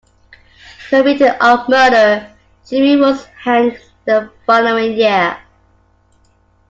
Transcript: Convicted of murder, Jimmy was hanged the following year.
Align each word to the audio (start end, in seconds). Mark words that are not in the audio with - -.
Convicted 0.89 1.35
of 1.39 1.69
murder, 1.69 2.33
Jimmy 2.67 2.95
was 2.99 3.23
hanged 3.37 3.77
the 4.05 4.31
following 4.47 4.93
year. 4.93 5.37